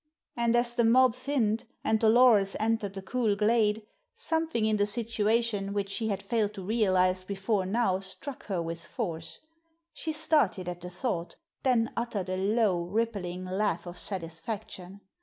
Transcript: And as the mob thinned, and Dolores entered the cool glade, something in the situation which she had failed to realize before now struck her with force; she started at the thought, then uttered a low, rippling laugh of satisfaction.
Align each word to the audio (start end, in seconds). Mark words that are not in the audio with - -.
And 0.35 0.55
as 0.55 0.73
the 0.73 0.83
mob 0.83 1.13
thinned, 1.13 1.65
and 1.83 1.99
Dolores 1.99 2.55
entered 2.59 2.93
the 2.93 3.03
cool 3.03 3.35
glade, 3.35 3.85
something 4.15 4.65
in 4.65 4.77
the 4.77 4.87
situation 4.87 5.73
which 5.73 5.91
she 5.91 6.07
had 6.07 6.23
failed 6.23 6.55
to 6.55 6.63
realize 6.65 7.23
before 7.23 7.67
now 7.67 7.99
struck 7.99 8.47
her 8.47 8.63
with 8.63 8.83
force; 8.83 9.41
she 9.93 10.11
started 10.11 10.67
at 10.67 10.81
the 10.81 10.89
thought, 10.89 11.35
then 11.61 11.91
uttered 11.95 12.29
a 12.29 12.37
low, 12.37 12.81
rippling 12.81 13.45
laugh 13.45 13.85
of 13.85 13.95
satisfaction. 13.95 15.01